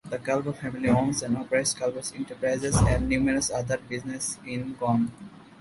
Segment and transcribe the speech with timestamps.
[0.09, 5.13] The Calvo family owns and operates Calvo’s Enterprises and numerous other businesses in Guam.